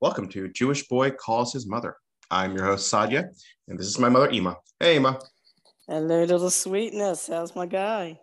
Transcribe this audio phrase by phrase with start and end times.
[0.00, 1.94] Welcome to Jewish Boy Calls His Mother.
[2.30, 3.28] I'm your host, Sadia,
[3.68, 4.56] and this is my mother, Ema.
[4.78, 5.18] Hey, Ema.
[5.86, 7.26] Hello, little sweetness.
[7.26, 8.18] How's my guy?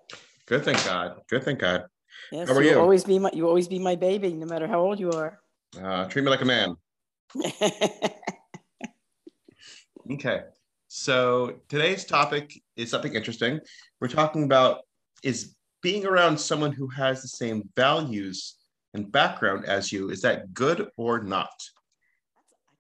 [0.48, 1.20] Good, thank God.
[1.30, 1.84] Good, thank God.
[2.32, 2.80] Yes, How are you you?
[2.80, 5.38] always be my you always be my baby, no matter how old you are.
[5.80, 6.76] Uh, treat me like a man.
[10.14, 10.44] Okay.
[10.88, 13.60] So today's topic is something interesting.
[14.00, 14.80] We're talking about
[15.22, 18.56] is being around someone who has the same values
[18.94, 21.50] and background as you, is that good or not?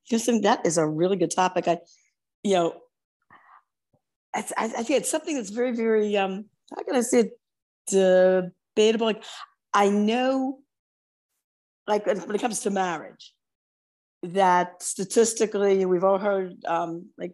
[0.09, 1.67] Just that is a really good topic.
[1.67, 1.79] I,
[2.43, 2.75] you know,
[4.33, 6.45] I, I think it's something that's very, very um,
[6.75, 7.31] how can I say it,
[7.87, 9.07] debatable.
[9.07, 9.23] Like
[9.73, 10.59] I know,
[11.87, 13.33] like when it comes to marriage,
[14.23, 17.33] that statistically, we've all heard um, like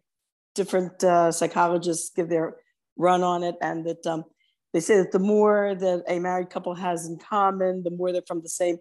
[0.55, 2.58] different uh, psychologists give their
[2.97, 4.23] run on it, and that um,
[4.73, 8.23] they say that the more that a married couple has in common, the more they're
[8.27, 8.77] from the same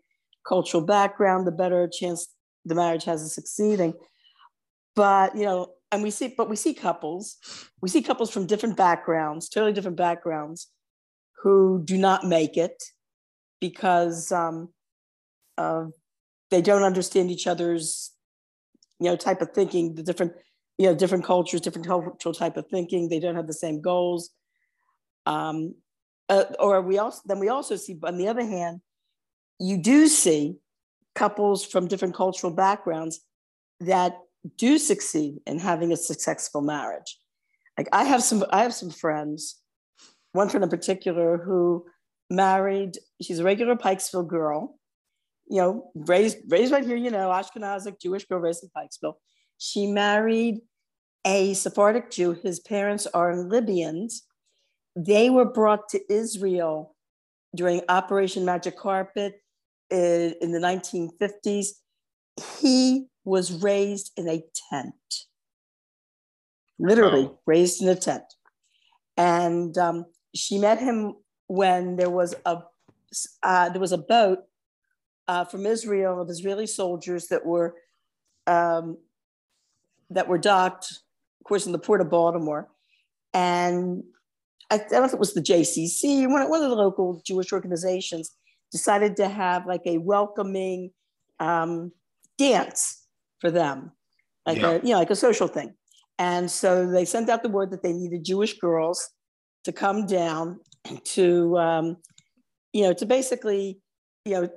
[0.46, 2.28] cultural background, the better chance
[2.65, 3.92] the marriage has of succeeding.
[4.96, 7.37] But you know, and we see, but we see couples,
[7.82, 10.68] we see couples from different backgrounds, totally different backgrounds,
[11.43, 12.82] who do not make it
[13.60, 14.71] because um,
[15.59, 15.93] of
[16.51, 18.12] they don't understand each other's
[19.01, 20.32] you know type of thinking the different
[20.79, 24.30] you know different cultures different cultural type of thinking they don't have the same goals
[25.27, 25.74] um,
[26.33, 28.80] uh, or we also then we also see on the other hand
[29.59, 30.57] you do see
[31.15, 33.21] couples from different cultural backgrounds
[33.80, 34.19] that
[34.57, 37.19] do succeed in having a successful marriage
[37.79, 39.61] like i have some i have some friends
[40.33, 41.85] one friend in particular who
[42.30, 44.79] married she's a regular pikesville girl
[45.52, 49.15] you know, raised raised right here, you know, Ashkenazic Jewish girl raised in Pikesville.
[49.59, 50.61] She married
[51.27, 52.33] a Sephardic Jew.
[52.33, 54.23] His parents are Libyans.
[54.96, 56.95] They were brought to Israel
[57.54, 59.40] during Operation Magic Carpet
[59.90, 61.68] in, in the 1950s.
[62.60, 64.94] He was raised in a tent,
[66.78, 67.38] literally Wow.
[67.47, 68.25] raised in a tent.
[69.16, 72.62] And um, she met him when there was a
[73.43, 74.38] uh, there was a boat
[75.28, 77.75] uh, from Israel of Israeli soldiers that were
[78.47, 78.97] um,
[80.11, 80.87] that were docked,
[81.41, 82.69] of course, in the port of Baltimore,
[83.34, 84.03] and
[84.72, 88.31] I, don't know if it was the JCC, one, one of the local Jewish organizations,
[88.71, 90.91] decided to have like a welcoming
[91.41, 91.93] um,
[92.38, 93.06] dance
[93.41, 93.93] for them,
[94.47, 94.71] like Yeah.
[94.71, 95.75] a you know like a social thing,
[96.19, 98.99] and so they sent out the word that they needed Jewish girls
[99.65, 100.59] to come down
[101.16, 101.97] to um,
[102.72, 103.81] you know to basically
[104.25, 104.49] you know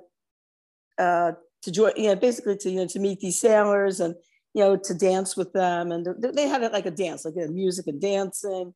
[0.98, 1.32] uh,
[1.64, 4.16] to join, you know, basically to you know to meet these sailors and
[4.54, 7.52] you know to dance with them, and they- had it like a dance, like uh,
[7.52, 8.74] music and dancing,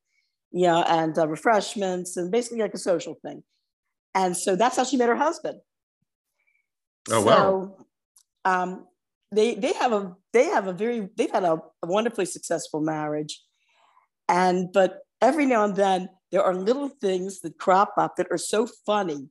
[0.52, 3.44] you know, and uh, refreshments, and basically like a social thing.
[4.16, 5.60] And so that's how she met her husband.
[7.12, 7.78] Oh, wow.
[8.46, 8.88] Um,
[9.32, 13.44] they they have a they have a very they've had a, a wonderfully successful marriage,
[14.28, 18.38] and but every now and then there are little things that crop up that are
[18.38, 19.30] so funny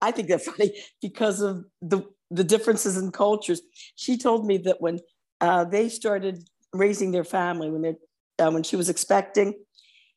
[0.00, 3.62] I think they're funny because of the the differences in cultures.
[3.96, 5.00] She told me that when
[5.40, 7.96] uh, they started raising their family, when they
[8.44, 9.54] uh, when she was expecting,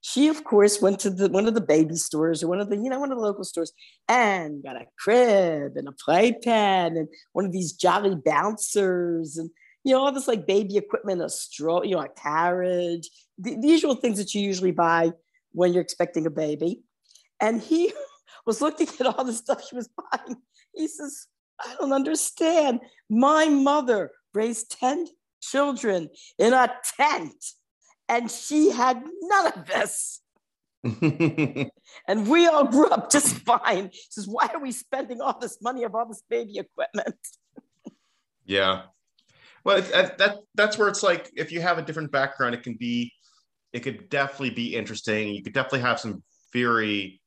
[0.01, 2.75] she of course went to the one of the baby stores or one of the
[2.75, 3.71] you know one of the local stores
[4.07, 9.49] and got a crib and a playpen and one of these jolly bouncers and
[9.83, 13.67] you know all this like baby equipment, a straw, you know, a carriage, the, the
[13.67, 15.11] usual things that you usually buy
[15.51, 16.81] when you're expecting a baby.
[17.39, 17.93] And he
[18.45, 20.37] was looking at all the stuff she was buying.
[20.73, 21.27] He says,
[21.59, 22.81] I don't understand.
[23.09, 25.07] My mother raised 10
[25.41, 27.43] children in a tent,
[28.11, 30.21] and she had none of this.
[32.07, 33.89] And we all grew up just fine.
[33.91, 37.15] He says, Why are we spending all this money of all this baby equipment?
[38.45, 38.83] yeah.
[39.63, 42.63] Well, it's, that, that that's where it's like if you have a different background, it
[42.63, 43.13] can be,
[43.73, 45.33] it could definitely be interesting.
[45.33, 47.21] You could definitely have some very,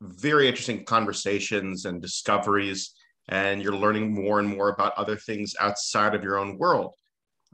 [0.00, 2.94] very interesting conversations and discoveries,
[3.28, 6.94] and you're learning more and more about other things outside of your own world.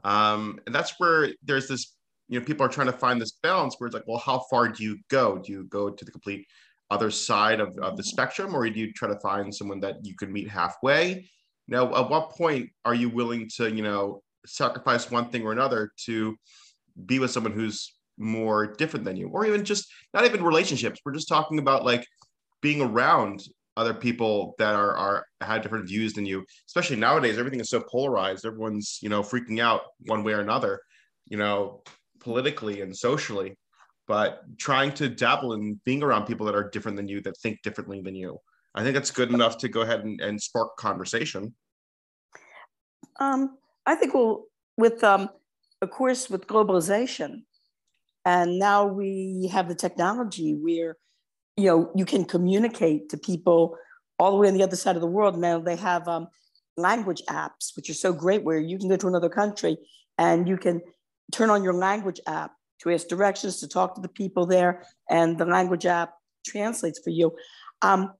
[0.03, 1.94] Um, and that's where there's this,
[2.27, 4.67] you know, people are trying to find this balance where it's like, well, how far
[4.67, 5.37] do you go?
[5.37, 6.45] Do you go to the complete
[6.91, 8.01] other side of, of the mm-hmm.
[8.01, 11.29] spectrum, or do you try to find someone that you can meet halfway?
[11.67, 15.91] Now, at what point are you willing to, you know, sacrifice one thing or another
[16.05, 16.35] to
[17.05, 20.99] be with someone who's more different than you, or even just not even relationships?
[21.03, 22.05] We're just talking about like
[22.61, 23.41] being around
[23.77, 26.45] other people that are are had different views than you.
[26.67, 28.45] Especially nowadays, everything is so polarized.
[28.45, 30.79] Everyone's you know freaking out one way or another,
[31.25, 31.81] you know,
[32.25, 33.55] politically and socially.
[34.07, 37.61] But trying to dabble in being around people that are different than you, that think
[37.63, 38.37] differently than you,
[38.75, 41.55] I think that's good enough to go ahead and, and spark conversation.
[43.19, 44.43] Um, I think we'll,
[44.77, 45.29] with, um,
[45.81, 47.43] of course, with globalization,
[48.25, 50.97] and now we have the technology where,
[51.57, 53.77] you know, you can communicate to people
[54.19, 55.37] all the way on the other side of the world.
[55.37, 56.27] Now they have um,
[56.75, 59.77] language apps, which are so great, where you can go to another country
[60.17, 60.81] and you can
[61.31, 62.51] turn on your language app
[62.81, 66.13] to ask directions, to talk to the people there, and the language app
[66.45, 67.35] translates for you.
[67.81, 68.13] Um,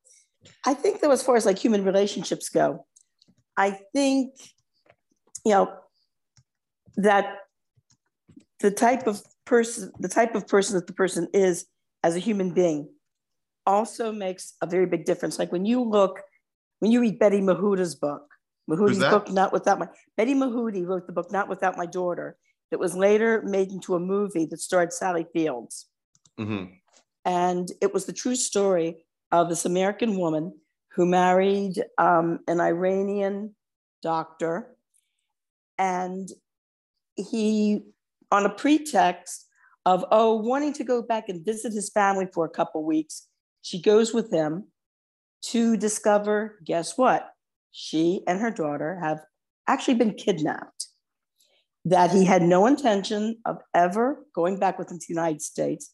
[0.66, 2.86] I think though, as far as like human relationships go,
[3.58, 4.34] I think,
[5.46, 5.74] you know,
[6.98, 7.38] that
[8.60, 11.66] the type of person, the type of person that the person is
[12.04, 12.90] as a human being
[13.66, 15.40] also makes a very big difference.
[15.40, 16.22] Like when you look,
[16.80, 18.24] when you read Betty Mahoota's book,
[18.70, 19.88] Mahooty's book, Not Without My,
[20.18, 22.38] Betty Mahooty wrote the book, Not Without My Daughter,
[22.72, 25.88] that was later made into a movie that starred Sally Fields.
[26.40, 26.74] Mm-hmm.
[27.26, 30.54] And it was the true story of this American woman
[30.92, 33.56] who married um, an Iranian
[34.02, 34.76] doctor.
[35.78, 36.30] And
[37.16, 37.82] he,
[38.32, 39.48] on a pretext
[39.86, 43.28] of, oh, wanting to go back and visit his family for a couple weeks,
[43.62, 44.66] she goes with him
[45.42, 47.32] to discover guess what?
[47.72, 49.20] She and her daughter have
[49.68, 50.88] actually been kidnapped
[51.86, 55.94] that he had no intention of ever going back with him to the United States.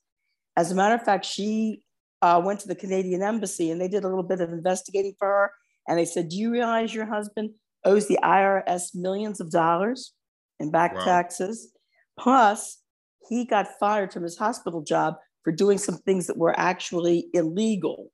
[0.55, 1.83] As a matter of fact, she
[2.21, 5.27] uh, went to the Canadian embassy and they did a little bit of investigating for
[5.27, 5.51] her.
[5.88, 7.51] And they said, Do you realize your husband
[7.83, 10.13] owes the IRS millions of dollars
[10.59, 11.03] in back wow.
[11.03, 11.73] taxes?
[12.17, 12.79] Plus,
[13.27, 18.11] he got fired from his hospital job for doing some things that were actually illegal.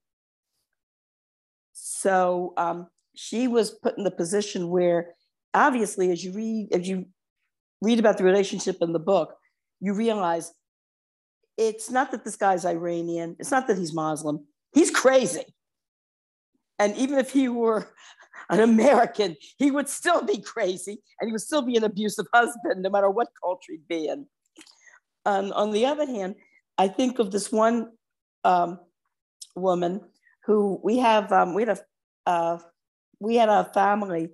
[1.73, 5.13] So um, she was put in the position where,
[5.53, 7.05] obviously, as you read, as you
[7.81, 9.35] read about the relationship in the book,
[9.79, 10.53] you realize
[11.57, 15.45] it's not that this guy's Iranian, it's not that he's Muslim, he's crazy.
[16.79, 17.87] And even if he were
[18.49, 22.81] an American, he would still be crazy and he would still be an abusive husband,
[22.81, 24.27] no matter what culture he'd be in.
[25.25, 26.35] On the other hand,
[26.77, 27.91] I think of this one
[28.45, 28.79] um,
[29.55, 29.99] woman
[30.45, 32.59] who we have, um, we had a, uh,
[33.19, 34.29] we had a family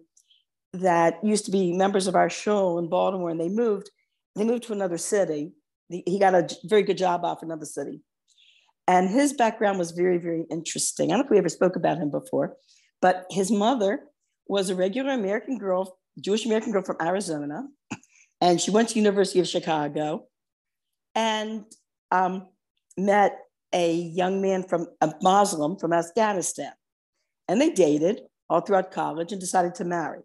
[0.73, 3.89] that used to be members of our shul in Baltimore, and they moved.
[4.35, 5.53] They moved to another city.
[5.89, 8.01] He got a very good job off another city,
[8.87, 11.09] and his background was very, very interesting.
[11.09, 12.55] I don't know if we ever spoke about him before,
[13.01, 14.01] but his mother
[14.47, 17.67] was a regular American girl, Jewish American girl from Arizona,
[18.41, 20.25] and she went to University of Chicago,
[21.13, 21.65] and
[22.11, 22.47] um,
[22.97, 23.37] met
[23.73, 26.73] a young man from a Muslim from Afghanistan,
[27.47, 30.21] and they dated all throughout college and decided to marry.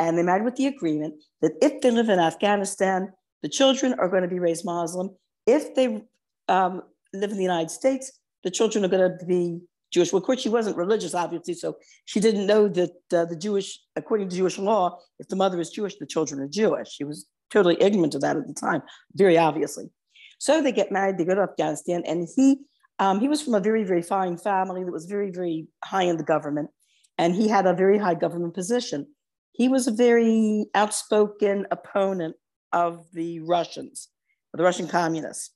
[0.00, 3.12] And they married with the agreement that if they live in Afghanistan,
[3.42, 5.10] the children are going to be raised Muslim.
[5.46, 6.02] If they
[6.48, 6.82] um,
[7.12, 8.10] live in the United States,
[8.42, 9.60] the children are going to be
[9.92, 10.10] Jewish.
[10.10, 11.76] Well, of course, she wasn't religious, obviously, so
[12.06, 15.68] she didn't know that uh, the Jewish, according to Jewish law, if the mother is
[15.68, 16.88] Jewish, the children are Jewish.
[16.92, 18.82] She was totally ignorant of that at the time,
[19.14, 19.90] very obviously.
[20.38, 22.60] So they get married, they go to Afghanistan, and he
[22.98, 26.18] um, he was from a very, very fine family that was very, very high in
[26.18, 26.70] the government,
[27.18, 29.06] and he had a very high government position
[29.52, 32.36] he was a very outspoken opponent
[32.72, 34.08] of the Russians,
[34.54, 35.50] the Russian communists.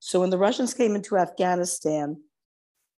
[0.00, 2.22] So when the Russians came into Afghanistan,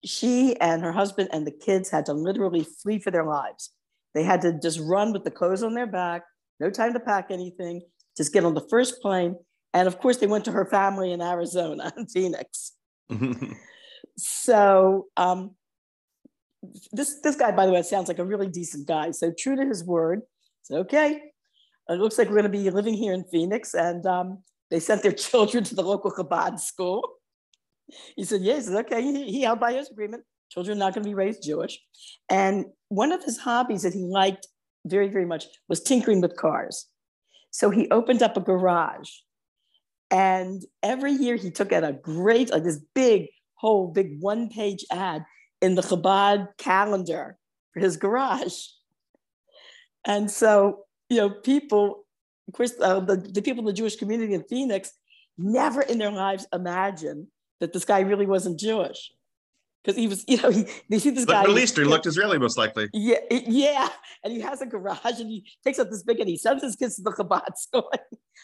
[0.05, 3.71] she and her husband and the kids had to literally flee for their lives.
[4.15, 6.23] They had to just run with the clothes on their back,
[6.61, 7.83] no time to pack anything,
[8.17, 9.37] just get on the first plane.
[9.75, 12.73] And of course, they went to her family in Arizona, in Phoenix.
[14.17, 15.55] so um,
[16.93, 19.11] this this guy, by the way, sounds like a really decent guy.
[19.13, 20.23] So true to his word,
[20.63, 21.21] said, okay,
[21.89, 23.75] it looks like we're going to be living here in Phoenix.
[23.75, 27.03] And um, they sent their children to the local Chabad school.
[28.17, 28.79] He said, yeah, he yeah.
[28.79, 29.03] okay.
[29.03, 30.25] He, he held by his agreement.
[30.51, 31.79] Children not going to be raised Jewish.
[32.31, 34.47] And one of his hobbies that he liked
[34.87, 36.87] very, very much was tinkering with cars.
[37.51, 39.11] So he opened up a garage.
[40.11, 44.85] And every year he took out a great, like this big, whole big one page
[44.91, 45.25] ad
[45.61, 47.37] in the Chabad calendar
[47.73, 48.67] for his garage.
[50.05, 52.05] And so, you know, people,
[52.47, 54.93] of course, uh, the, the people in the Jewish community in Phoenix
[55.37, 57.29] never in their lives imagined
[57.61, 59.11] that this guy really wasn't Jewish.
[59.83, 61.41] Because he was, you know, he, they see this but guy.
[61.43, 62.89] Middle Eastern, he looked Israeli most likely.
[62.93, 63.89] Yeah, yeah.
[64.25, 66.77] And he has a garage and he takes up this big and he sends his
[66.77, 67.91] kids to the Chabad school.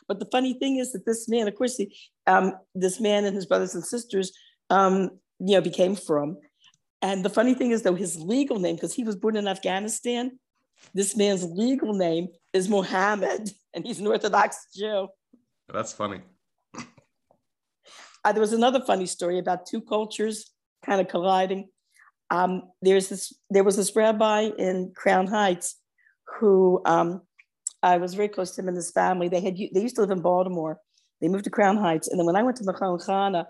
[0.09, 1.94] but the funny thing is that this man, of course, he,
[2.26, 4.33] um, this man and his brothers and sisters,
[4.71, 6.37] um, you know, became frum.
[7.04, 10.38] And the funny thing is, though, his legal name, because he was born in Afghanistan,
[10.94, 15.08] this man's legal name is Mohammed, and he's an Orthodox Jew.
[15.70, 16.23] That's funny.
[18.25, 20.50] Uh, there was another funny story about two cultures
[20.82, 21.68] kind of colliding.
[22.30, 25.78] Um, there's this, there was this rabbi in Crown Heights
[26.38, 27.20] who um,
[27.82, 29.28] I was very close to him and his family.
[29.28, 30.80] They had they used to live in Baltimore.
[31.20, 33.44] They moved to Crown Heights, and then when I went to Machon Chana,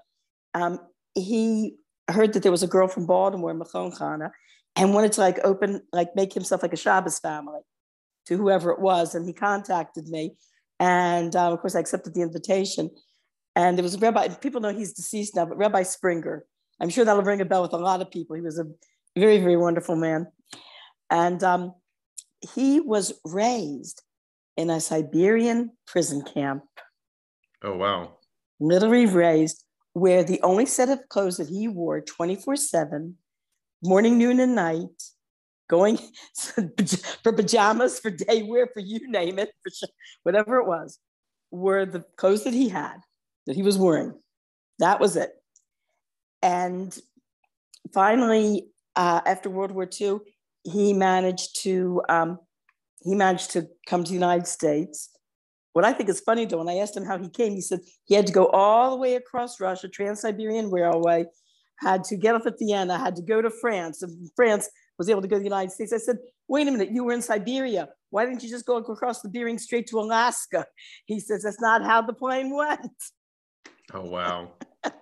[0.55, 0.81] um,
[1.15, 1.77] he
[2.13, 4.31] heard that there was a girl from Baltimore, Machon Chana,
[4.77, 7.61] and wanted to like open, like make himself like a Shabbos family
[8.27, 9.15] to whoever it was.
[9.15, 10.37] And he contacted me,
[10.81, 12.91] and uh, of course I accepted the invitation.
[13.57, 14.29] And there was a Rabbi.
[14.29, 16.45] People know he's deceased now, but Rabbi Springer.
[16.81, 18.35] I'm sure that'll ring a bell with a lot of people.
[18.35, 18.67] He was a
[19.17, 20.27] very, very wonderful man,
[21.11, 21.75] and um,
[22.53, 24.03] he was raised
[24.57, 26.65] in a Siberian prison camp.
[27.63, 28.19] Oh, wow.
[28.61, 29.64] Literally raised
[29.95, 33.17] where the only set of clothes that he wore 24 7,
[33.83, 35.03] morning, noon, and night,
[35.71, 35.99] going
[37.23, 39.89] for pajamas, for day wear, for you name it, for
[40.25, 40.99] whatever it was,
[41.51, 42.99] were the clothes that he had,
[43.47, 44.15] that he was wearing.
[44.81, 45.31] That was it.
[46.43, 46.97] And
[47.95, 50.19] finally, uh, after World War II,
[50.65, 52.39] he managed to um,
[53.01, 55.11] he managed to come to the United States.
[55.75, 57.81] What I think is funny though, when I asked him how he came, he said
[58.05, 61.27] he had to go all the way across Russia, Trans-Siberian Railway,
[61.81, 65.21] had to get off at Vienna, had to go to France, and France was able
[65.21, 65.93] to go to the United States.
[65.93, 67.89] I said, wait a minute, you were in Siberia.
[68.11, 70.65] Why didn't you just go across the Bering Strait to Alaska?
[71.07, 72.81] He says, that's not how the plane went.
[73.93, 74.53] Oh, wow.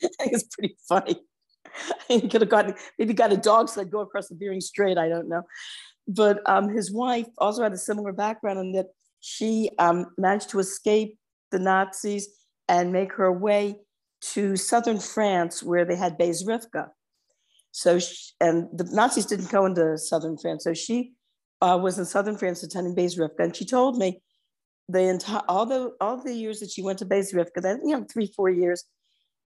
[0.00, 1.16] it's pretty funny.
[2.08, 5.08] he could have gotten, maybe got a dog sled, go across the Bering Strait, I
[5.08, 5.42] don't know.
[6.06, 8.88] But um, his wife also had a similar background in that
[9.22, 11.18] she um, managed to escape
[11.50, 12.28] the Nazis
[12.68, 13.76] and make her way
[14.32, 16.88] to southern France, where they had Beis Rivka.
[17.70, 20.64] So, she, and the Nazis didn't go into southern France.
[20.64, 21.12] So she
[21.62, 24.20] uh, was in southern France attending Beis Rivka, and she told me
[24.88, 27.96] the entire all the all the years that she went to Beis Rivka, that you
[27.96, 28.84] know three four years,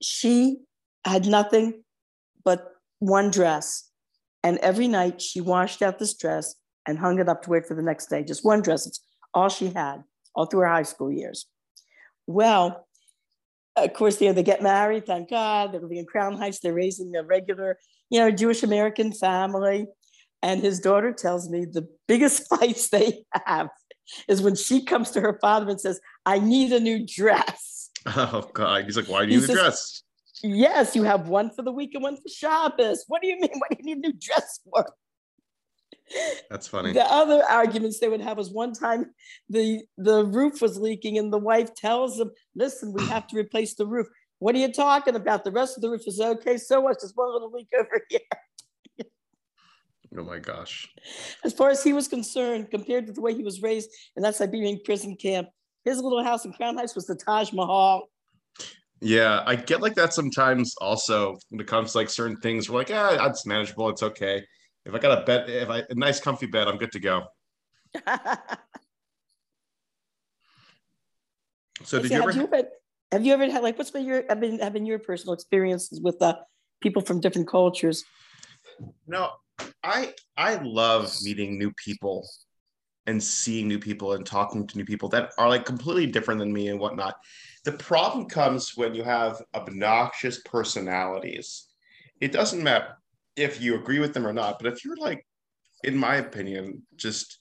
[0.02, 0.60] she
[1.06, 1.84] had nothing
[2.46, 3.90] but one dress
[4.44, 7.76] and every night she washed out this dress and hung it up to wait for
[7.76, 8.24] the next day.
[8.24, 8.86] Just one dress.
[8.86, 9.02] It's
[9.34, 10.04] all she had
[10.36, 11.46] all through her high school years.
[12.28, 12.88] Well,
[13.76, 15.72] of course, you know, they get married, thank God.
[15.72, 16.60] They're living in Crown Heights.
[16.60, 17.78] They're raising a regular,
[18.10, 19.88] you know, Jewish American family.
[20.42, 23.70] And his daughter tells me the biggest fights they have
[24.28, 27.90] is when she comes to her father and says, I need a new dress.
[28.06, 28.84] Oh, God.
[28.86, 30.04] He's like, why do you need a dress?
[30.44, 33.06] Yes, you have one for the week and one for Shabbos.
[33.08, 33.52] What do you mean?
[33.54, 34.86] What do you need a new dress for?
[36.50, 36.94] That's funny.
[36.94, 39.12] The other arguments they would have was one time
[39.50, 43.76] the the roof was leaking and the wife tells them, "Listen, we have to replace
[43.76, 44.08] the roof."
[44.40, 45.44] What are you talking about?
[45.44, 46.58] The rest of the roof is okay.
[46.58, 46.98] So much.
[47.02, 49.06] Just one little leak over here.
[50.18, 50.88] oh my gosh.
[51.44, 54.36] As far as he was concerned, compared to the way he was raised in that
[54.36, 55.48] Siberian prison camp,
[55.86, 58.10] his little house in Crown Heights was the Taj Mahal.
[59.02, 62.70] Yeah, I get like that sometimes also when it comes to like certain things.
[62.70, 64.44] We're like, ah, it's manageable, it's okay.
[64.86, 67.24] If I got a bed, if I a nice comfy bed, I'm good to go.
[71.84, 72.68] so did you ever, have you ever
[73.12, 76.22] have you ever had like what's been your have been been your personal experiences with
[76.22, 76.36] uh,
[76.82, 78.04] people from different cultures?
[79.08, 79.32] No,
[79.84, 82.28] I I love meeting new people
[83.06, 86.52] and seeing new people and talking to new people that are like completely different than
[86.52, 87.16] me and whatnot.
[87.64, 91.68] The problem comes when you have obnoxious personalities.
[92.20, 92.98] It doesn't matter
[93.36, 95.26] if you agree with them or not, but if you're like,
[95.84, 97.38] in my opinion, just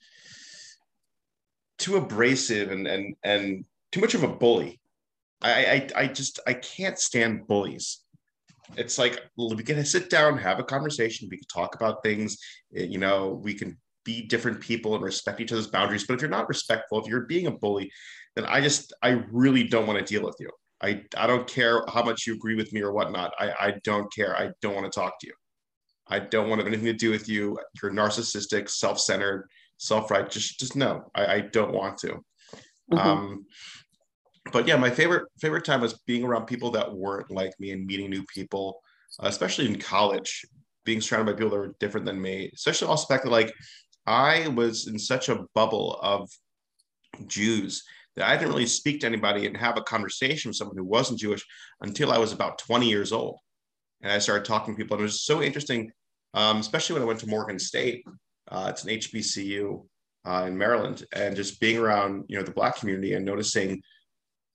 [1.78, 4.80] too abrasive and and and too much of a bully,
[5.42, 8.00] I I, I just I can't stand bullies.
[8.76, 12.38] It's like we can sit down, have a conversation, we can talk about things.
[12.74, 16.06] Eh, you know, we can be different people and respect each other's boundaries.
[16.06, 17.92] But if you're not respectful, if you're being a bully,
[18.34, 20.50] then I just I really don't want to deal with you.
[20.82, 23.32] I I don't care how much you agree with me or whatnot.
[23.38, 24.36] I I don't care.
[24.36, 25.34] I don't want to talk to you.
[26.08, 27.58] I don't want to have anything to do with you.
[27.80, 30.30] You're narcissistic, self-centered, self-right.
[30.30, 31.10] Just just no.
[31.14, 32.24] I, I don't want to.
[32.92, 32.98] Mm-hmm.
[32.98, 33.46] Um,
[34.52, 37.86] but yeah, my favorite favorite time was being around people that weren't like me and
[37.86, 38.80] meeting new people,
[39.20, 40.44] especially in college.
[40.84, 43.54] Being surrounded by people that were different than me, especially also fact that like
[44.04, 46.28] I was in such a bubble of
[47.26, 47.84] Jews
[48.16, 51.20] that I didn't really speak to anybody and have a conversation with someone who wasn't
[51.20, 51.44] Jewish
[51.80, 53.38] until I was about 20 years old.
[54.02, 54.96] And I started talking to people.
[54.96, 55.92] And it was so interesting,
[56.34, 58.04] um, especially when I went to Morgan State.
[58.50, 59.84] Uh, it's an HBCU
[60.24, 63.82] uh, in Maryland, and just being around, you know, the Black community and noticing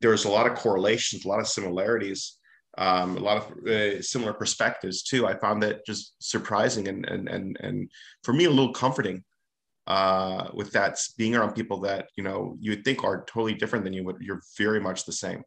[0.01, 2.37] there was a lot of correlations, a lot of similarities,
[2.77, 5.25] um, a lot of uh, similar perspectives too.
[5.25, 7.91] I found that just surprising and and and and
[8.23, 9.23] for me a little comforting
[9.87, 13.83] uh, with that being around people that you know you would think are totally different
[13.83, 15.41] than you, but you're very much the same.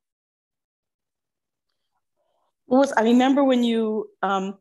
[2.96, 4.58] I remember when you um,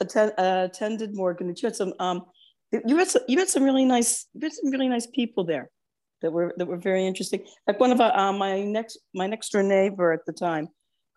[0.00, 2.22] uh, attended Morgan, that you had some um,
[2.72, 5.70] you had some, you had some really nice you had some really nice people there.
[6.22, 7.44] that were that were very interesting.
[7.66, 10.68] Like one of our, uh, my next my next door neighbor at the time,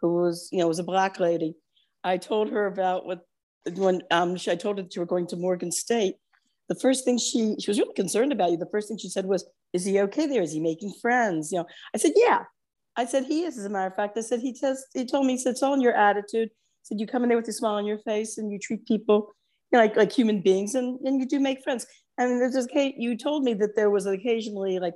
[0.02, 1.56] who was you know was a black lady.
[2.04, 3.22] I told her about what
[3.76, 6.16] when um, she, I told her that you were going to Morgan State.
[6.70, 8.58] The first thing she she was really concerned about you.
[8.58, 10.44] The first thing she said was, "Is he okay there?
[10.44, 12.44] Is he making friends?" You know, I said, "Yeah."
[12.98, 15.26] I said, "He is." As a matter of fact, I said, "He says he told
[15.26, 17.48] me he said it's all in your attitude." He said you come in there with
[17.48, 19.34] a smile on your face and you treat people
[19.72, 21.86] you know, like like human beings, and and you do make friends.
[22.18, 24.96] And there's this you told me that there was occasionally like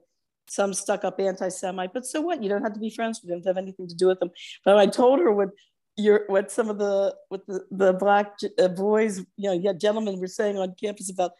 [0.49, 2.41] some stuck up anti-Semite, but so what?
[2.41, 4.31] You don't have to be friends with them to have anything to do with them.
[4.65, 5.49] But I told her what
[5.97, 10.19] your what some of the what the, the black uh, boys, you know, yeah, gentlemen
[10.19, 11.31] were saying on campus about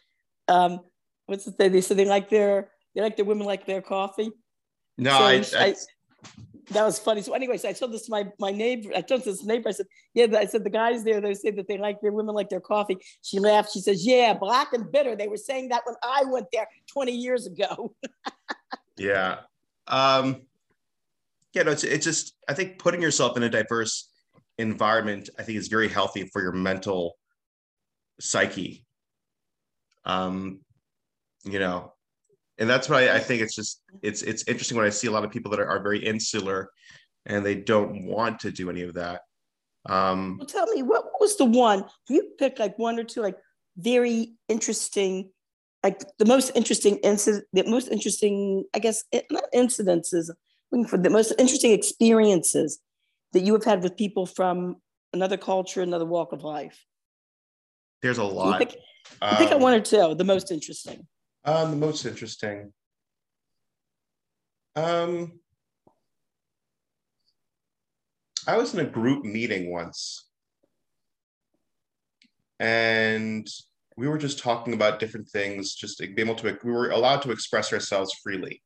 [0.48, 0.80] um,
[1.26, 1.72] what's the thing?
[1.72, 4.30] They said they like their they like their women like their coffee.
[4.98, 5.74] No, so I, I, I,
[6.70, 7.22] that was funny.
[7.22, 8.90] So, anyways, I told this to my my neighbor.
[8.94, 9.68] I told this neighbor.
[9.68, 11.20] I said, "Yeah." I said the guys there.
[11.20, 12.98] They say that they like their women like their coffee.
[13.22, 13.72] She laughed.
[13.72, 17.12] She says, "Yeah, black and bitter." They were saying that when I went there 20
[17.12, 17.94] years ago.
[18.96, 19.40] yeah,
[19.86, 20.42] um,
[21.52, 21.64] yeah.
[21.64, 24.08] No, it's it's just I think putting yourself in a diverse
[24.58, 27.16] environment, I think, is very healthy for your mental
[28.20, 28.84] psyche.
[30.04, 30.60] Um,
[31.44, 31.92] you know,
[32.58, 35.24] and that's why I think it's just it's it's interesting when I see a lot
[35.24, 36.70] of people that are, are very insular
[37.26, 39.22] and they don't want to do any of that.
[39.86, 43.36] Um, well, tell me what was the one you pick like one or two like
[43.76, 45.30] very interesting,
[45.82, 50.30] like the most interesting incident, the most interesting, I guess, not incidences,
[50.70, 52.78] looking for the most interesting experiences
[53.32, 54.76] that you have had with people from
[55.12, 56.84] another culture, another walk of life.
[58.02, 58.58] There's a lot.
[58.58, 58.76] Pick,
[59.20, 61.06] um, pick one or two, the most interesting.
[61.44, 62.72] Um, the most interesting.
[64.76, 65.40] Um,
[68.46, 70.28] I was in a group meeting once,
[72.60, 73.46] and
[73.96, 77.32] we were just talking about different things, just being able to, we were allowed to
[77.32, 78.62] express ourselves freely.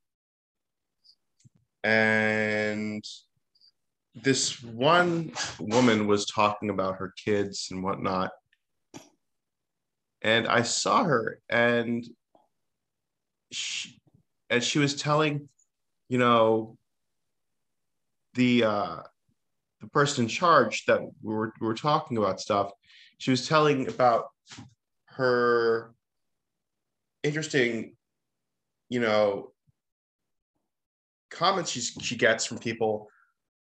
[1.83, 3.02] And
[4.14, 8.33] this one woman was talking about her kids and whatnot.
[10.22, 12.07] And I saw her, and
[13.50, 14.00] she,
[14.50, 15.48] and she was telling,
[16.09, 16.76] you know,
[18.35, 18.96] the uh,
[19.80, 22.70] the person in charge that we were we were talking about stuff.
[23.18, 24.26] She was telling about
[25.06, 25.94] her
[27.22, 27.96] interesting,
[28.88, 29.52] you know,
[31.30, 33.09] comments she she gets from people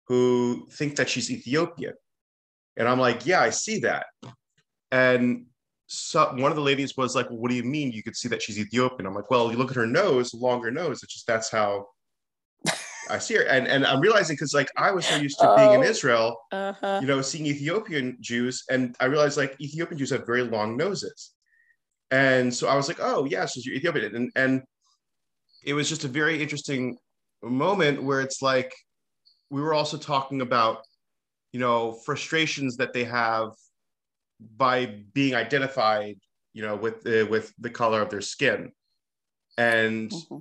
[0.08, 1.94] who think that she's Ethiopian,
[2.78, 4.08] and I'm like, yeah, I see that,
[4.92, 5.46] and
[5.92, 7.92] so one of the ladies was like, well, "What do you mean?
[7.92, 10.70] You could see that she's Ethiopian." I'm like, "Well, you look at her nose, longer
[10.70, 11.02] nose.
[11.02, 11.88] It's just that's how
[13.10, 15.56] I see her." And and I'm realizing because like I was so used to oh,
[15.58, 17.00] being in oh, Israel, uh-huh.
[17.02, 21.32] you know, seeing Ethiopian Jews, and I realized like Ethiopian Jews have very long noses,
[22.12, 24.62] and so I was like, "Oh, yeah, so you're Ethiopian," and and
[25.64, 27.00] it was just a very interesting
[27.42, 28.72] moment where it's like
[29.50, 30.84] we were also talking about
[31.52, 33.54] you know frustrations that they have
[34.40, 36.18] by being identified,
[36.54, 38.72] you know, with the with the color of their skin.
[39.58, 40.38] And mm-hmm.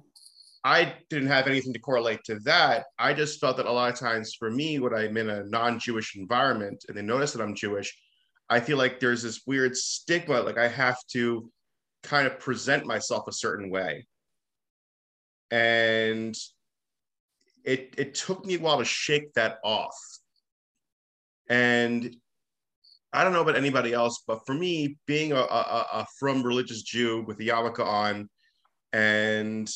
[0.65, 2.87] I didn't have anything to correlate to that.
[2.99, 6.17] I just felt that a lot of times for me, when I'm in a non-Jewish
[6.17, 7.97] environment and they notice that I'm Jewish,
[8.51, 11.51] I feel like there's this weird stigma, like I have to
[12.03, 14.07] kind of present myself a certain way.
[15.51, 16.37] And
[17.65, 19.97] it it took me a while to shake that off.
[21.49, 22.15] And
[23.13, 26.83] I don't know about anybody else, but for me, being a, a, a frum religious
[26.83, 28.29] Jew with the yarmulke on,
[28.93, 29.69] and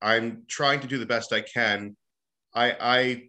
[0.00, 1.96] I'm trying to do the best I can,
[2.54, 3.22] I, I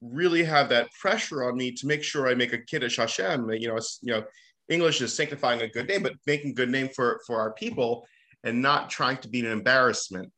[0.00, 3.48] really have that pressure on me to make sure I make a kiddush Hashem.
[3.52, 4.24] You know, you know,
[4.68, 8.06] English is sanctifying a good name, but making good name for for our people,
[8.44, 10.32] and not trying to be an embarrassment.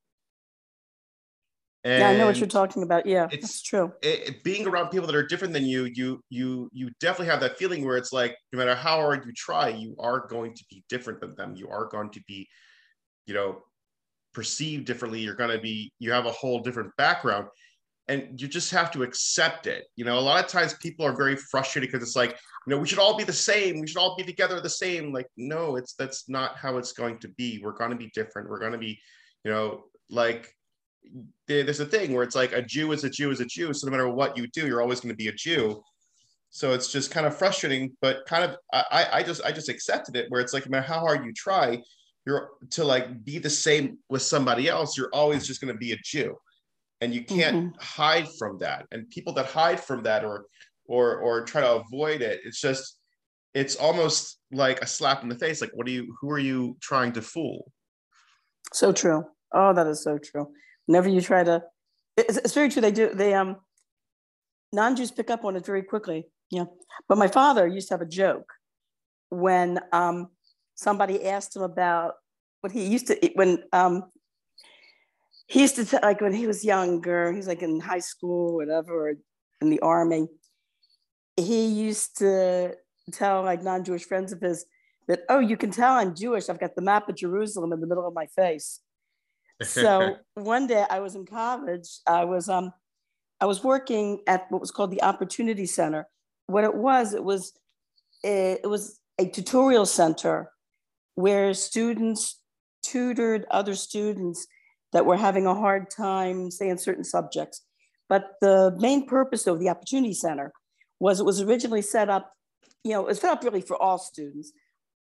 [1.89, 3.07] And yeah, I know what you're talking about.
[3.07, 3.95] Yeah, it's true.
[4.03, 7.57] It, being around people that are different than you, you you you definitely have that
[7.57, 10.85] feeling where it's like no matter how hard you try, you are going to be
[10.91, 11.55] different than them.
[11.57, 12.47] You are going to be,
[13.27, 13.63] you know,
[14.35, 15.21] perceived differently.
[15.21, 17.47] You're going to be you have a whole different background,
[18.07, 19.85] and you just have to accept it.
[19.97, 22.33] You know, a lot of times people are very frustrated because it's like
[22.67, 23.81] you know we should all be the same.
[23.81, 25.11] We should all be together the same.
[25.11, 27.63] Like no, it's that's not how it's going to be.
[27.65, 28.51] We're going to be different.
[28.51, 29.01] We're going to be,
[29.43, 30.53] you know, like
[31.47, 33.73] there's a thing where it's like a Jew is a Jew is a Jew.
[33.73, 35.83] So no matter what you do, you're always going to be a Jew.
[36.51, 40.17] So it's just kind of frustrating, but kind of I, I just I just accepted
[40.17, 41.83] it where it's like no matter how hard you try,
[42.27, 45.93] you're to like be the same with somebody else, you're always just going to be
[45.93, 46.37] a Jew.
[47.01, 47.81] And you can't mm-hmm.
[47.81, 48.87] hide from that.
[48.91, 50.47] And people that hide from that or
[50.87, 52.99] or or try to avoid it, it's just
[53.55, 55.61] it's almost like a slap in the face.
[55.61, 57.71] Like, what are you who are you trying to fool?
[58.73, 59.25] So true.
[59.53, 60.49] Oh, that is so true
[60.89, 61.63] Whenever you try to,
[62.17, 62.81] it's, it's very true.
[62.81, 63.13] They do.
[63.15, 63.59] They um,
[64.73, 66.27] non-Jews pick up on it very quickly.
[66.51, 66.65] Yeah.
[67.09, 68.51] But my father used to have a joke
[69.29, 70.29] when um,
[70.75, 72.15] somebody asked him about
[72.63, 74.11] what he used to when um,
[75.47, 77.35] he used to t- like when he was younger.
[77.35, 79.15] He's like in high school, whatever,
[79.61, 80.29] in the army.
[81.37, 82.75] He used to
[83.13, 84.65] tell like non-Jewish friends of his
[85.07, 86.49] that, oh, you can tell I'm Jewish.
[86.49, 88.81] I've got the map of Jerusalem in the middle of my face.
[89.63, 91.89] So one day I was in college.
[92.07, 92.73] I was um
[93.41, 96.09] I was working at what was called the Opportunity Center.
[96.47, 97.53] What it was, it was
[98.23, 100.51] it, it was a tutorial center
[101.15, 102.41] where students
[102.83, 104.47] tutored other students
[104.93, 107.63] that were having a hard time, say, in certain subjects.
[108.09, 110.53] But the main purpose of the Opportunity Center
[110.99, 112.33] was it was originally set up,
[112.83, 114.53] you know, it was set up really for all students,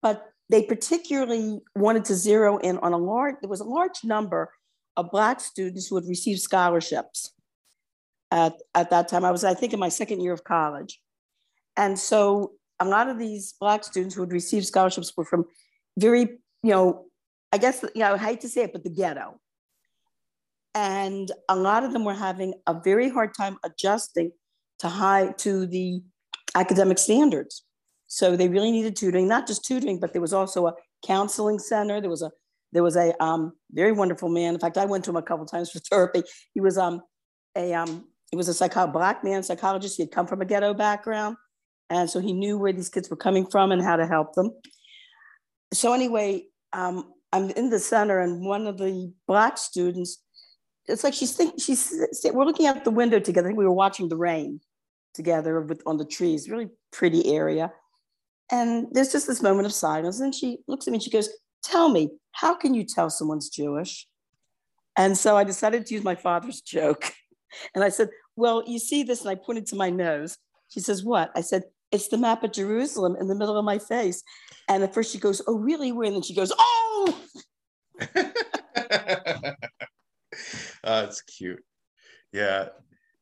[0.01, 4.51] but they particularly wanted to zero in on a large, there was a large number
[4.95, 7.31] of Black students who had received scholarships
[8.31, 9.25] at, at that time.
[9.25, 11.01] I was, I think, in my second year of college.
[11.75, 15.45] And so a lot of these Black students who had received scholarships were from
[15.97, 17.05] very, you know,
[17.51, 19.39] I guess, you know, I hate to say it, but the ghetto.
[20.73, 24.31] And a lot of them were having a very hard time adjusting
[24.79, 26.01] to high to the
[26.53, 27.64] academic standards.
[28.07, 30.73] So they really needed tutoring, not just tutoring, but there was also a
[31.05, 31.99] counseling center.
[31.99, 32.31] There was a
[32.71, 34.53] there was a um, very wonderful man.
[34.53, 36.23] In fact, I went to him a couple times for therapy.
[36.53, 37.01] He was um,
[37.55, 39.97] a um, he was a psycho- black man psychologist.
[39.97, 41.37] He had come from a ghetto background,
[41.89, 44.51] and so he knew where these kids were coming from and how to help them.
[45.73, 50.21] So anyway, um, I'm in the center, and one of the black students,
[50.87, 51.93] it's like she's thinking she's
[52.25, 53.47] we're looking out the window together.
[53.47, 54.59] I think we were watching the rain
[55.13, 56.49] together with on the trees.
[56.49, 57.71] Really pretty area.
[58.51, 60.19] And there's just this moment of silence.
[60.19, 61.29] And she looks at me and she goes,
[61.63, 64.07] Tell me, how can you tell someone's Jewish?
[64.97, 67.11] And so I decided to use my father's joke.
[67.73, 69.21] And I said, Well, you see this.
[69.21, 70.37] And I pointed to my nose.
[70.69, 71.31] She says, What?
[71.35, 74.23] I said, It's the map of Jerusalem in the middle of my face.
[74.67, 75.91] And at first she goes, Oh, really?
[75.91, 76.07] Where?
[76.07, 77.19] And then she goes, Oh!
[80.83, 81.63] uh, it's cute.
[82.31, 82.69] Yeah.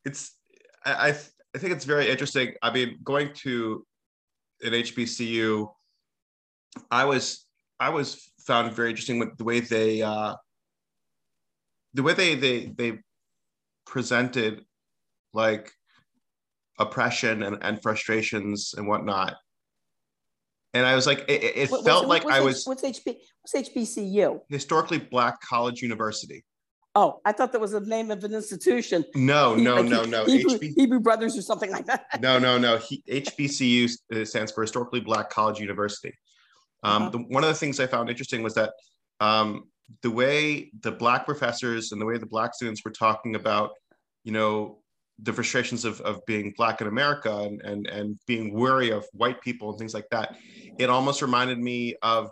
[0.05, 0.35] It's,
[0.85, 1.15] I,
[1.55, 2.55] I think it's very interesting.
[2.61, 3.85] I mean, going to
[4.63, 5.69] at HBCU,
[6.89, 7.45] I was
[7.79, 10.35] I was found very interesting with the way they uh,
[11.93, 12.99] the way they they they
[13.85, 14.63] presented
[15.33, 15.71] like
[16.79, 19.35] oppression and, and frustrations and whatnot.
[20.75, 22.65] And I was like, it, it what, felt like I was.
[22.65, 23.17] What's HB?
[23.41, 24.41] What's HBCU?
[24.49, 26.43] Historically Black College University.
[26.95, 29.03] Oh, I thought that was the name of an institution.
[29.15, 30.25] No, no, like no, no.
[30.25, 32.21] Hebrew, HB- Hebrew Brothers or something like that.
[32.21, 32.77] no, no, no.
[32.77, 36.13] He, HBCU uh, stands for Historically Black College University.
[36.83, 37.09] Um, uh-huh.
[37.09, 38.73] the, one of the things I found interesting was that
[39.19, 39.63] um,
[40.03, 43.71] the way the Black professors and the way the Black students were talking about,
[44.23, 44.79] you know,
[45.19, 49.41] the frustrations of, of being Black in America and, and, and being wary of white
[49.41, 50.35] people and things like that,
[50.77, 52.29] it almost reminded me of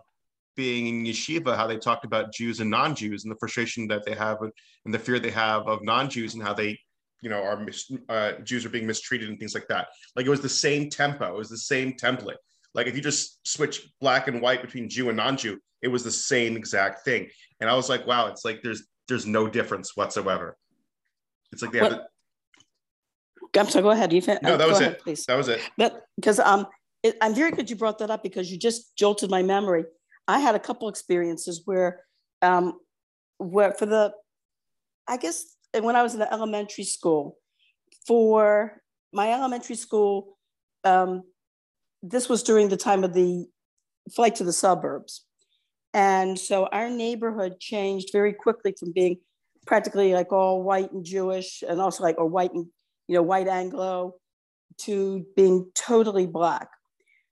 [0.56, 4.16] being in yeshiva, how they talked about Jews and non-Jews and the frustration that they
[4.16, 4.38] have
[4.86, 6.78] and the fear they have of non-Jews and how they,
[7.22, 9.88] you know, are mis- uh, Jews are being mistreated and things like that.
[10.16, 12.38] Like it was the same tempo, it was the same template.
[12.74, 16.12] Like if you just switch black and white between Jew and non-Jew, it was the
[16.12, 17.30] same exact thing.
[17.60, 20.58] And I was like, wow, it's like there's there's no difference whatsoever.
[21.52, 21.92] It's like they have.
[21.92, 23.60] The...
[23.60, 23.84] I'm sorry.
[23.84, 24.14] Go ahead.
[24.14, 25.02] You fin- no, that was ahead, it.
[25.02, 25.26] Please.
[25.26, 25.60] That was it.
[26.16, 26.68] because um,
[27.04, 29.86] it, I'm very good you brought that up because you just jolted my memory.
[30.32, 32.06] I had a couple experiences where,
[32.41, 32.80] um,
[33.38, 34.13] where for the,
[35.08, 37.38] I guess when I was in the elementary school,
[38.08, 40.38] for my elementary school,
[40.84, 41.24] um,
[42.02, 43.46] this was during the time of the
[44.15, 45.26] flight to the suburbs.
[45.94, 49.17] And so our neighborhood changed very quickly from being
[49.67, 52.67] practically like all white and Jewish and also like, or white and,
[53.08, 54.15] you know, white Anglo
[54.80, 56.70] to being totally black.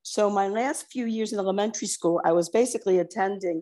[0.09, 3.61] So my last few years in elementary school, I was basically attending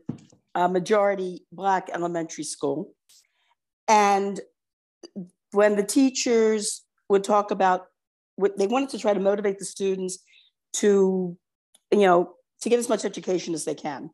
[0.55, 2.93] a majority Black elementary school.
[3.89, 4.39] And
[5.51, 7.87] when the teachers would talk about
[8.37, 10.19] what they wanted to try to motivate the students
[10.77, 11.37] to,
[11.91, 14.09] you know, to get as much education as they can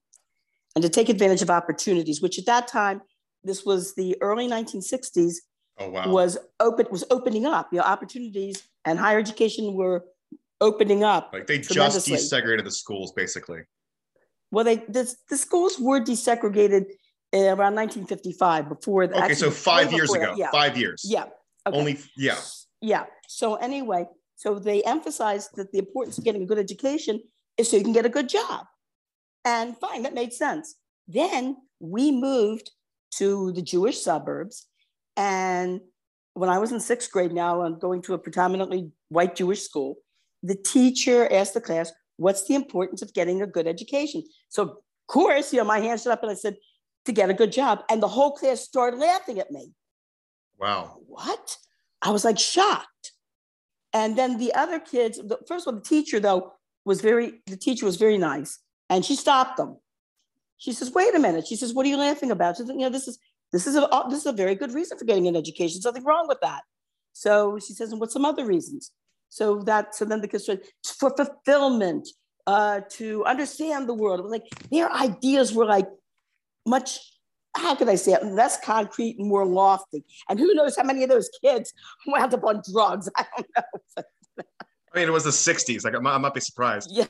[0.75, 3.03] and to take advantage of opportunities, which at that time,
[3.43, 5.35] this was the early 1960s,
[5.77, 6.09] oh, wow.
[6.09, 7.69] was open was opening up.
[7.71, 10.03] You know, opportunities and higher education were
[10.61, 11.31] opening up.
[11.33, 13.61] Like they just desegregated the schools, basically.
[14.51, 16.85] Well, they the, the schools were desegregated
[17.33, 19.15] around 1955 before that.
[19.15, 20.35] Okay, actually, so five years ago.
[20.37, 20.51] Yeah.
[20.51, 21.03] Five years.
[21.05, 21.25] Yeah.
[21.67, 21.77] Okay.
[21.77, 22.37] Only yeah.
[22.81, 23.05] Yeah.
[23.27, 27.21] So anyway, so they emphasized that the importance of getting a good education
[27.57, 28.65] is so you can get a good job.
[29.45, 30.75] And fine, that made sense.
[31.07, 32.71] Then we moved
[33.17, 34.67] to the Jewish suburbs
[35.15, 35.81] And
[36.33, 39.97] when I was in sixth grade now, I'm going to a predominantly white Jewish school.
[40.43, 44.23] The teacher asked the class, What's the importance of getting a good education?
[44.49, 44.77] So, of
[45.07, 46.57] course, you know, my hand stood up and I said,
[47.05, 47.79] To get a good job.
[47.89, 49.71] And the whole class started laughing at me.
[50.59, 50.97] Wow.
[51.07, 51.57] What?
[52.01, 53.13] I was like shocked.
[53.93, 56.53] And then the other kids, the, first of all, the teacher, though,
[56.85, 58.59] was very, the teacher was very nice.
[58.89, 59.77] And she stopped them.
[60.57, 61.47] She says, wait a minute.
[61.47, 62.57] She says, what are you laughing about?
[62.57, 63.19] She said, you know, this is
[63.53, 65.75] this is a this is a very good reason for getting an education.
[65.75, 66.63] There's nothing wrong with that.
[67.13, 68.91] So she says, and what's some other reasons?
[69.33, 70.61] So that so then the kids said,
[70.99, 72.07] for fulfillment,
[72.45, 74.19] uh, to understand the world.
[74.19, 75.87] It was like their ideas were like
[76.65, 76.99] much,
[77.55, 80.03] how could I say it, less concrete and more lofty.
[80.29, 81.73] And who knows how many of those kids
[82.07, 83.09] wound up on drugs?
[83.17, 84.03] I don't know.
[84.93, 85.83] I mean, it was the 60s.
[85.83, 86.89] Like, I might, I might be surprised.
[86.91, 87.05] Yeah.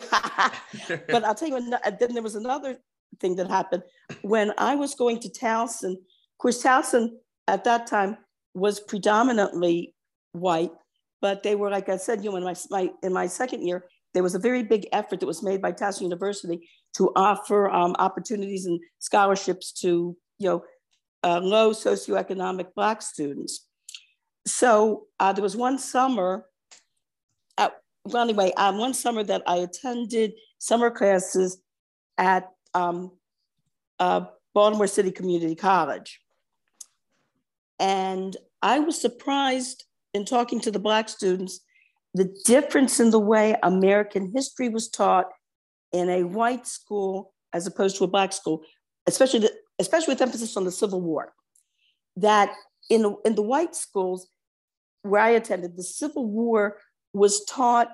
[1.10, 1.60] but I'll tell you,
[2.00, 2.78] then there was another
[3.20, 3.84] thing that happened
[4.22, 5.98] when I was going to Towson
[6.34, 7.10] of course, Towson
[7.48, 8.18] at that time
[8.54, 9.94] was predominantly
[10.34, 10.72] white,
[11.24, 13.86] but they were, like I said, you know, in my, my in my second year,
[14.14, 17.96] there was a very big effort that was made by Towson University to offer um,
[17.98, 20.66] opportunities and scholarships to, you know,
[21.24, 23.66] uh, low socioeconomic Black students.
[24.46, 26.46] So uh, there was one summer,
[27.58, 27.70] uh,
[28.04, 31.62] well, anyway, um, one summer that I attended summer classes
[32.18, 33.14] at um,
[33.98, 36.20] uh, Baltimore City Community College.
[37.80, 41.60] And I was surprised in talking to the Black students,
[42.14, 45.30] the difference in the way American history was taught
[45.92, 48.64] in a white school as opposed to a Black school,
[49.08, 51.34] especially, the, especially with emphasis on the Civil War.
[52.18, 52.52] That
[52.90, 54.28] in, the, in the white schools
[55.02, 56.78] where I attended, the Civil War
[57.14, 57.90] was taught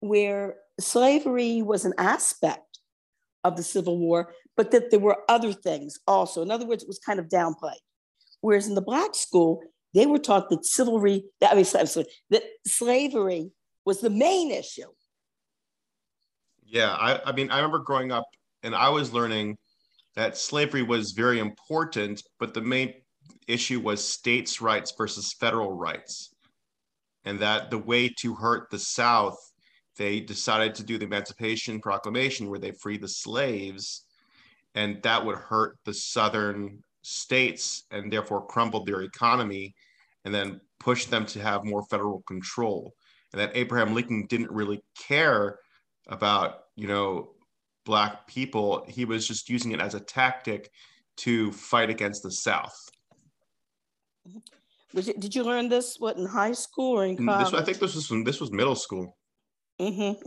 [0.00, 2.78] where slavery was an aspect
[3.44, 6.42] of the Civil War, but that there were other things also.
[6.42, 7.80] In other words, it was kind of downplayed.
[8.40, 9.62] Whereas in the Black school,
[9.94, 13.50] they were taught that chivalry, I mean, sorry, that slavery
[13.84, 14.88] was the main issue.
[16.64, 18.24] Yeah, I, I mean, I remember growing up
[18.62, 19.58] and I was learning
[20.14, 22.94] that slavery was very important, but the main
[23.48, 26.34] issue was states' rights versus federal rights.
[27.24, 29.38] And that the way to hurt the South,
[29.96, 34.04] they decided to do the Emancipation Proclamation where they freed the slaves,
[34.74, 39.74] and that would hurt the Southern states and therefore crumbled their economy
[40.24, 42.94] and then pushed them to have more federal control
[43.32, 45.58] and that abraham lincoln didn't really care
[46.08, 47.30] about you know
[47.84, 50.70] black people he was just using it as a tactic
[51.16, 52.90] to fight against the south
[54.94, 57.50] it, did you learn this what in high school or in college?
[57.50, 59.16] This, I think this was from, this was middle school.
[59.80, 60.20] Mm-hmm.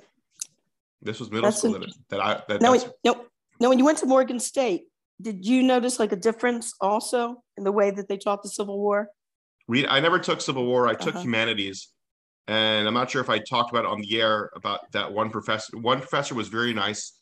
[1.01, 3.25] This was middle that's school that, that I that no, no,
[3.59, 3.69] no.
[3.69, 4.85] When you went to Morgan State,
[5.21, 8.79] did you notice like a difference also in the way that they taught the Civil
[8.79, 9.09] War?
[9.67, 9.87] Read.
[9.87, 10.87] I never took Civil War.
[10.87, 11.23] I took uh-huh.
[11.23, 11.89] humanities,
[12.47, 15.29] and I'm not sure if I talked about it on the air about that one
[15.29, 15.77] professor.
[15.77, 17.13] One professor was very nice.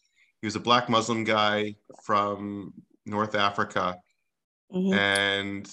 [0.42, 2.74] He was a black Muslim guy from
[3.06, 3.98] North Africa,
[4.74, 4.94] mm-hmm.
[4.94, 5.70] and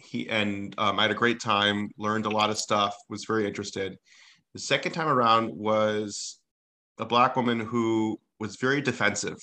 [0.00, 1.90] he and um, I had a great time.
[1.96, 2.96] Learned a lot of stuff.
[3.08, 3.96] Was very interested.
[4.54, 6.40] The second time around was
[6.98, 9.38] a black woman who was very defensive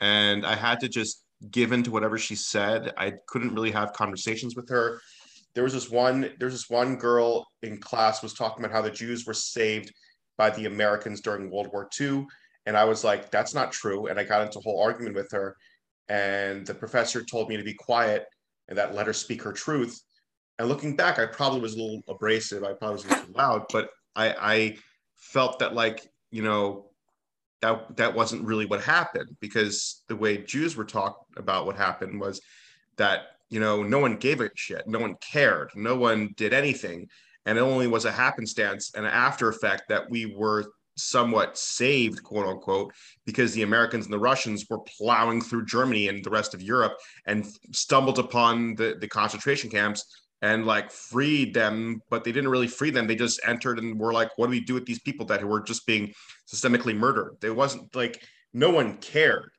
[0.00, 2.92] and I had to just give in to whatever she said.
[2.96, 5.00] I couldn't really have conversations with her.
[5.56, 8.90] There was this one, there's this one girl in class was talking about how the
[8.90, 9.90] Jews were saved
[10.36, 12.26] by the Americans during World War II.
[12.66, 14.08] And I was like, that's not true.
[14.08, 15.56] And I got into a whole argument with her.
[16.10, 18.26] And the professor told me to be quiet
[18.68, 19.98] and that let her speak her truth.
[20.58, 22.62] And looking back, I probably was a little abrasive.
[22.62, 24.76] I probably was a little loud, but I, I
[25.14, 26.90] felt that like, you know,
[27.62, 32.20] that that wasn't really what happened because the way Jews were talked about what happened
[32.20, 32.42] was
[32.98, 37.08] that you know no one gave a shit, no one cared, no one did anything,
[37.44, 40.64] and it only was a happenstance and an after effect that we were
[40.96, 42.92] somewhat saved, quote unquote,
[43.24, 46.94] because the Americans and the Russians were plowing through Germany and the rest of Europe
[47.26, 50.04] and stumbled upon the, the concentration camps
[50.42, 53.06] and like freed them, but they didn't really free them.
[53.06, 55.62] They just entered and were like, what do we do with these people that were
[55.62, 56.12] just being
[56.52, 57.36] systemically murdered?
[57.40, 59.50] There wasn't like no one cared.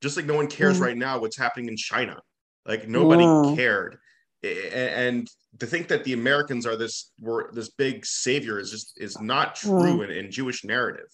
[0.00, 0.82] Just like no one cares mm.
[0.82, 2.20] right now what's happening in China.
[2.66, 3.56] Like nobody mm.
[3.56, 3.98] cared.
[4.42, 5.28] And
[5.60, 9.54] to think that the Americans are this were this big savior is just is not
[9.54, 10.04] true mm.
[10.04, 11.06] in, in Jewish narrative.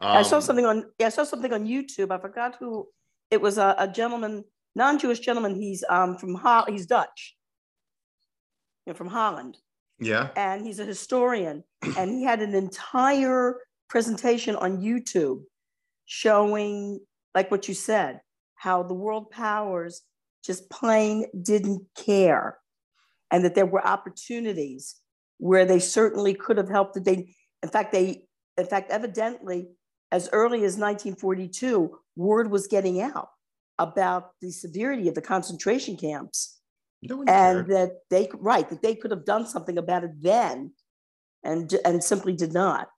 [0.00, 2.10] Um, I saw um, something on yeah, I saw something on YouTube.
[2.10, 2.88] I forgot who
[3.30, 5.54] it was a, a gentleman, non-Jewish gentleman.
[5.54, 7.36] He's um from Ho- he's Dutch
[8.88, 9.58] know, from Holland.
[10.00, 10.28] Yeah.
[10.36, 11.62] And he's a historian.
[11.96, 15.42] and he had an entire presentation on YouTube
[16.06, 17.00] showing,
[17.34, 18.20] like what you said,
[18.54, 20.02] how the world powers
[20.44, 22.58] just plain didn't care.
[23.30, 24.96] and that there were opportunities
[25.38, 26.94] where they certainly could have helped.
[26.94, 28.24] That they, in fact, they,
[28.56, 29.68] in fact, evidently,
[30.10, 33.28] as early as 1942, word was getting out
[33.78, 36.58] about the severity of the concentration camps,
[37.02, 37.68] No and cared.
[37.68, 40.72] that they right that they could have done something about it then,
[41.44, 42.88] and and simply did not.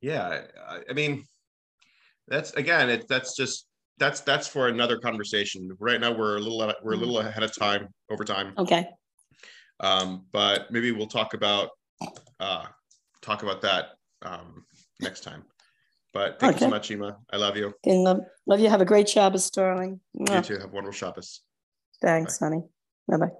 [0.00, 1.24] yeah I, I mean
[2.26, 3.68] that's again it that's just
[4.02, 7.56] that's that's for another conversation right now we're a little we're a little ahead of
[7.56, 8.84] time over time Okay.
[9.78, 11.70] um but maybe we'll talk about
[12.40, 12.64] uh
[13.20, 13.90] talk about that
[14.22, 14.64] um
[15.00, 15.44] next time
[16.12, 17.16] but thank you so much Ema.
[17.32, 18.68] i love you And love, love you.
[18.68, 20.00] Have a great Shabbos, Sterling.
[20.14, 21.42] you too have a wonderful Shabbos.
[22.02, 22.62] Thanks, honey.
[23.08, 23.32] Bye bye.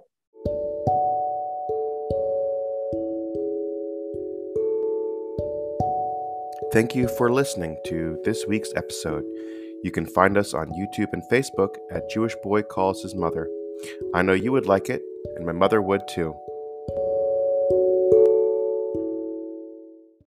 [6.71, 9.23] Thank you for listening to this week's episode.
[9.83, 13.49] You can find us on YouTube and Facebook at Jewish Boy Calls His Mother.
[14.15, 15.01] I know you would like it,
[15.35, 16.33] and my mother would too.